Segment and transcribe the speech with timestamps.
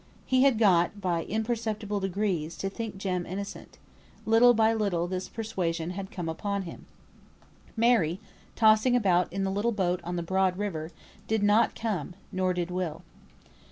[0.25, 3.77] He had got, by imperceptible degrees, to think Jem innocent.
[4.25, 6.87] Little by little this persuasion had come upon him.
[7.77, 8.19] Mary
[8.55, 10.89] (tossing about in the little boat on the broad river)
[11.27, 13.03] did not come, nor did Will.